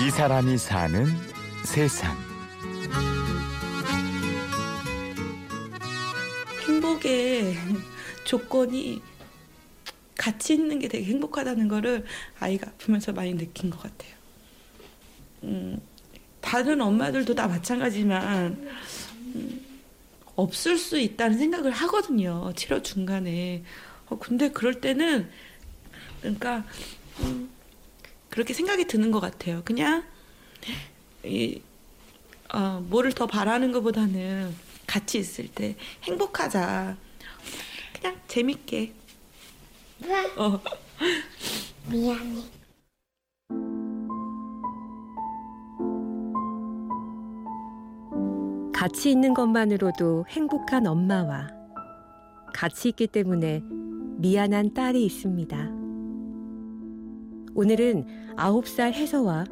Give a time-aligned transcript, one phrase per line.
[0.00, 1.06] 이 사람이 사는
[1.64, 2.16] 세상.
[6.68, 7.56] 행복의
[8.24, 9.02] 조건이
[10.16, 12.04] 같이 있는 게 되게 행복하다는 거를
[12.38, 14.12] 아이가 아프면서 많이 느낀 것 같아요.
[15.42, 15.80] 음,
[16.40, 18.68] 다른 엄마들도 다 마찬가지지만
[19.34, 19.66] 음,
[20.36, 22.52] 없을 수 있다는 생각을 하거든요.
[22.54, 23.64] 치료 중간에.
[24.06, 25.28] 어, 근데 그럴 때는
[26.20, 26.64] 그러니까
[27.20, 27.50] 음,
[28.38, 29.62] 그렇게 생각이 드는 것 같아요.
[29.64, 30.04] 그냥
[31.24, 31.60] 이
[32.54, 34.54] 어, 뭐를 더 바라는 것보다는
[34.86, 35.74] 같이 있을 때
[36.04, 36.96] 행복하자.
[37.94, 38.92] 그냥 재밌게.
[40.36, 40.60] 어.
[41.90, 42.42] 미안해.
[48.72, 51.48] 같이 있는 것만으로도 행복한 엄마와
[52.54, 53.64] 같이 있기 때문에
[54.18, 55.77] 미안한 딸이 있습니다.
[57.62, 59.44] 오늘은 9살 혜서와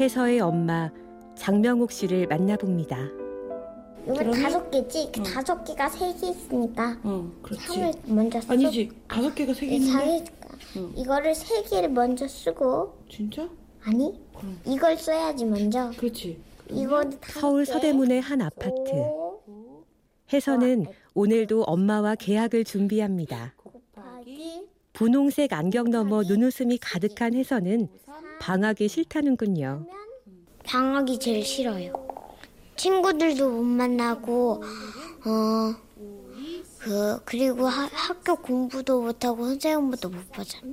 [0.00, 0.90] 혜서의 엄마
[1.34, 2.96] 장명옥 씨를 만나봅니다.
[4.06, 5.10] 이거 그러면- 다섯 개지?
[5.14, 5.24] 그 어.
[5.24, 7.66] 다섯 개가 세 개 있으니까 어, 그렇지.
[7.66, 8.90] 삼을 먼저 쓰고 아니지.
[9.08, 10.24] 다섯 개가 세 개 있는데.
[10.78, 10.90] 응.
[10.96, 13.46] 이거를 세 개를 먼저 쓰고 진짜?
[13.84, 14.58] 아니 그럼.
[14.64, 16.40] 이걸 써야지 먼저 그렇지.
[16.70, 18.90] 이거 서울 서대문의 한 아파트.
[20.32, 23.52] 혜서는 오늘도 엄마와 계약을 준비합니다.
[24.98, 27.86] 분홍색 안경 너머 눈웃음이 가득한 혜서는
[28.40, 29.86] 방학이 싫다는군요.
[30.64, 31.92] 방학이 제일 싫어요.
[32.74, 34.60] 친구들도 못 만나고
[35.24, 35.74] 어.
[36.80, 40.72] 그 그리고 하- 학교 공부도 못하고 선생님보다 못 보잖아.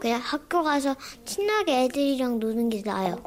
[0.00, 3.22] 그냥 학교 가서 친하게 애들이랑 노는 게 나아요.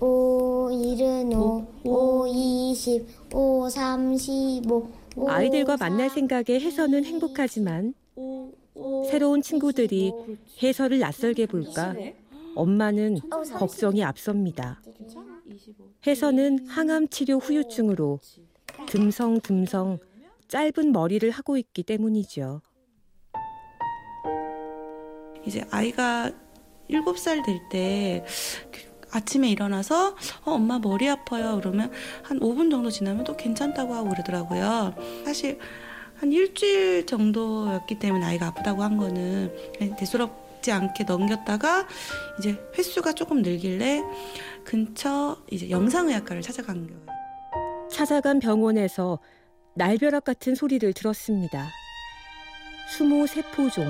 [0.00, 4.90] 5, 1은 5, 5, 20, 5, 3, 15.
[5.28, 7.94] 아이들과 만날 생각에 혜서는 행복하지만
[9.10, 10.12] 새로운 친구들이
[10.62, 11.94] 혜서를 낯설게 볼까?
[12.54, 13.18] 엄마는
[13.54, 14.80] 걱정이 앞섭니다.
[16.06, 18.20] 혜서는 항암 치료 후유증으로
[18.86, 19.98] 듬성듬성
[20.48, 22.60] 짧은 머리를 하고 있기 때문이죠.
[25.46, 26.30] 이제 아이가
[26.88, 28.24] 일곱 살될 때
[29.10, 30.10] 아침에 일어나서
[30.44, 31.58] 어, 엄마 머리 아파요.
[31.60, 31.90] 그러면
[32.22, 34.94] 한 5분 정도 지나면 또 괜찮다고 하고 그러더라고요.
[35.24, 35.58] 사실
[36.22, 39.52] 한 일주일 정도였기 때문에 아이가 아프다고 한 거는
[39.98, 41.88] 대수롭지 않게 넘겼다가
[42.38, 44.00] 이제 횟수가 조금 늘길래
[44.62, 47.88] 근처 이제 영상의학과를 찾아간 거예요.
[47.90, 49.18] 찾아간 병원에서
[49.74, 51.68] 날벼락 같은 소리를 들었습니다.
[52.96, 53.84] 수모 세포종.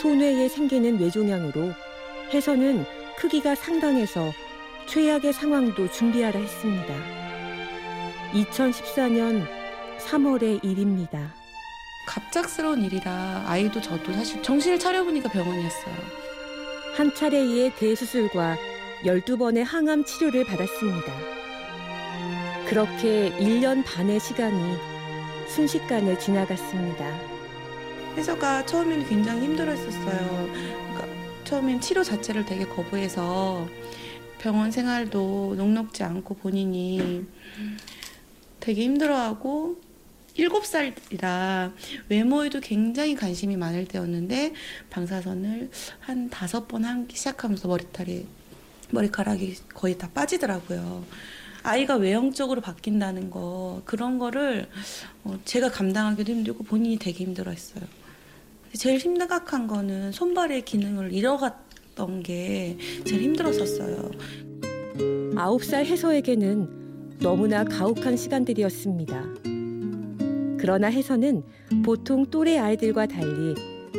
[0.00, 1.72] 손뇌에 생기는 뇌종양으로
[2.32, 2.84] 혜서는
[3.16, 4.30] 크기가 상당해서
[4.86, 6.94] 최악의 상황도 준비하라 했습니다.
[8.32, 9.63] 2014년
[10.04, 11.34] 3월의 일입니다.
[12.06, 15.94] 갑작스러운 일이라 아이도 저도 사실 정신을 차려보니까 병원이었어요.
[16.96, 18.56] 한 차례의 대수술과
[19.04, 21.12] 12번의 항암 치료를 받았습니다.
[22.68, 24.76] 그렇게 1년 반의 시간이
[25.48, 27.34] 순식간에 지나갔습니다.
[28.16, 30.48] 혜서가 처음에는 굉장히 힘들었었어요.
[30.52, 31.06] 그러니까
[31.44, 33.66] 처음엔 치료 자체를 되게 거부해서
[34.38, 37.26] 병원 생활도 녹록지 않고 본인이
[38.60, 39.76] 되게 힘들어하고
[40.36, 41.72] 일곱 살이라
[42.08, 44.52] 외모에도 굉장히 관심이 많을 때였는데
[44.90, 48.26] 방사선을 한 다섯 번 하기 시작하면서 머리털이
[48.90, 51.04] 머리카락이 거의 다 빠지더라고요.
[51.62, 54.68] 아이가 외형적으로 바뀐다는 거 그런 거를
[55.24, 57.84] 어, 제가 감당하기도 힘들고 본인이 되게 힘들어했어요.
[58.76, 64.10] 제일 심각한 거는 손발의 기능을 잃어갔던 게 제일 힘들었었어요.
[64.96, 69.63] 9살 혜서에게는 너무나 가혹한 시간들이었습니다.
[70.64, 71.42] 그러나 혜서는
[71.84, 73.54] 보통 또래 아이들과 달리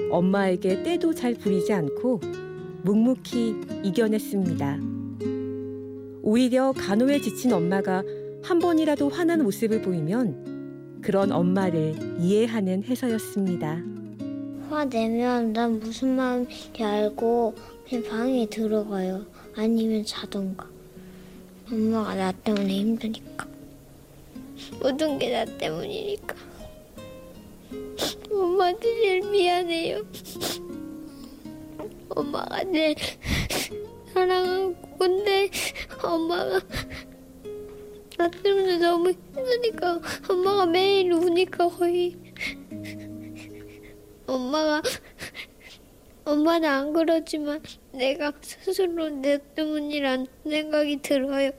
[0.09, 2.21] 엄마에게 때도 잘 부리지 않고
[2.81, 4.79] 묵묵히 이겨냈습니다.
[6.23, 8.01] 오히려 간호에 지친 엄마가
[8.41, 13.83] 한 번이라도 화난 모습을 보이면 그런 엄마를 이해하는 혜서였습니다.
[14.67, 17.53] 화내면 난 무슨 마음인지 알고
[17.87, 19.23] 그냥 방에 들어가요.
[19.55, 20.67] 아니면 자던가.
[21.71, 23.45] 엄마가 나 때문에 힘드니까.
[24.81, 26.54] 모든 게 나 때문이니까.
[28.45, 30.01] 엄마한테 제일 미안해요.
[32.09, 32.95] 엄마가 제일
[34.13, 35.49] 사랑하고 근데
[36.03, 36.61] 엄마가
[38.17, 39.99] 나 때문에 너무 힘드니까
[40.29, 42.15] 엄마가 매일 우니까 거의
[44.27, 44.83] 엄마가
[46.23, 47.61] 엄마는 안 그러지만
[47.91, 51.51] 내가 스스로 내 때문이란 생각이 들어요.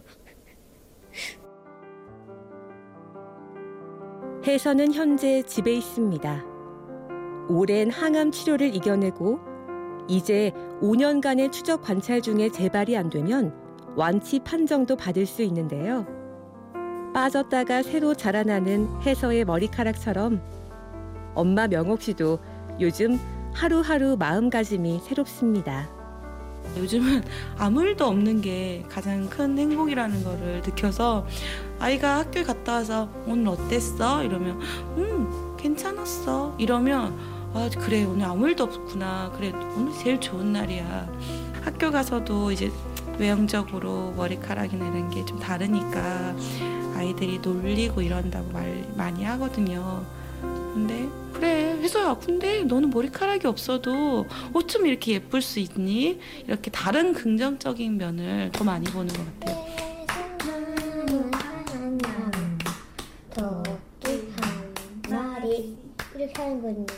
[4.44, 6.56] 혜서는 현재 집에 있습니다.
[7.48, 9.38] 오랜 항암 치료를 이겨내고
[10.08, 13.54] 이제 5년간의 추적 관찰 중에 재발이 안 되면
[13.94, 16.06] 완치 판정도 받을 수 있는데요.
[17.14, 20.40] 빠졌다가 새로 자라나는 해서의 머리카락처럼
[21.34, 22.38] 엄마 명옥 씨도
[22.81, 23.19] 요즘
[23.54, 25.88] 하루하루 마음가짐이 새롭습니다.
[26.76, 27.22] 요즘은
[27.56, 31.26] 아무 일도 없는 게 가장 큰 행복이라는 거를 느껴서
[31.78, 34.22] 아이가 학교에 갔다 와서 오늘 어땠어?
[34.25, 34.60] 이러면
[34.96, 41.08] 음 괜찮았어 이러면 아 그래 오늘 아무 일도 없구나 그래 오늘 제일 좋은 날이야
[41.62, 42.70] 학교 가서도 이제
[43.19, 46.37] 외형적으로 머리카락이나 이런 게 좀 다르니까
[46.94, 50.05] 아이들이 놀리고 이런다고 말 많이 하거든요
[50.43, 56.20] 근데 그래 혜서야 근데 너는 머리카락이 없어도 어쩜 이렇게 예쁠 수 있니?
[56.47, 59.67] 이렇게 다른 긍정적인 면을 더 많이 보는 것 같아요.
[63.35, 64.75] 토끼 한
[65.11, 65.76] 마리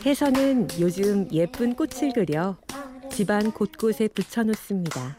[0.05, 2.57] 해서는 요즘 예쁜 꽃을 그려
[3.11, 5.17] 집안 곳곳에 붙여놓습니다.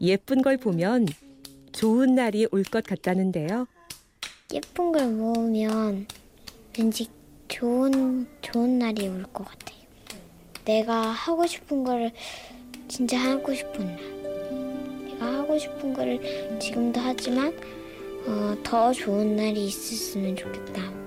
[0.00, 1.06] 예쁜 걸 보면
[1.72, 3.66] 좋은 날이 올 것 같다는데요.
[4.52, 6.06] 예쁜 걸 모으면
[6.78, 7.08] 왠지
[7.48, 9.76] 좋은 좋은 날이 올 것 같아요.
[10.64, 12.10] 내가 하고 싶은 거를
[12.88, 13.96] 진짜 하고 싶은 날.
[15.10, 17.56] 내가 하고 싶은 거를 지금도 하지만
[18.26, 21.05] 어, 더 좋은 날이 있었으면 좋겠다.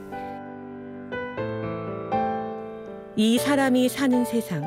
[3.22, 4.64] 이 사람이 사는 세상.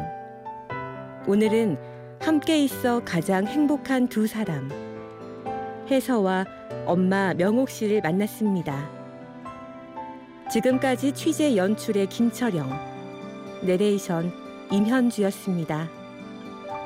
[1.26, 1.78] 오늘은
[2.20, 4.68] 함께 있어 가장 행복한 두 사람.
[5.90, 6.44] 혜서와
[6.84, 8.90] 엄마 명옥 씨를 만났습니다.
[10.50, 12.68] 지금까지 취재 연출의 김철영,
[13.64, 14.30] 내레이션
[14.70, 15.88] 임현주였습니다.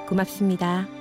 [0.09, 0.96] 고맙습니다.